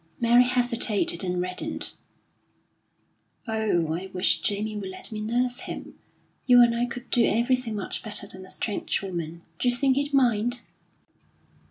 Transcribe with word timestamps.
Mary 0.19 0.45
hesitated 0.45 1.23
and 1.23 1.39
reddened: 1.43 1.93
"Oh, 3.47 3.93
I 3.93 4.09
wish 4.11 4.39
Jamie 4.39 4.75
would 4.75 4.89
let 4.89 5.11
me 5.11 5.21
nurse 5.21 5.59
him! 5.59 5.93
You 6.47 6.59
and 6.63 6.73
I 6.75 6.87
could 6.87 7.11
do 7.11 7.23
everything 7.23 7.75
much 7.75 8.01
better 8.01 8.25
than 8.25 8.43
a 8.43 8.49
strange 8.49 9.03
woman. 9.03 9.43
D'you 9.59 9.69
think 9.75 9.97
he'd 9.97 10.11
mind?" 10.11 10.61